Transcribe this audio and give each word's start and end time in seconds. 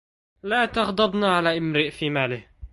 لا 0.43 0.65
تغضبن 0.65 1.23
على 1.23 1.57
امرئ 1.57 1.91
في 1.91 2.09
ماله 2.09 2.47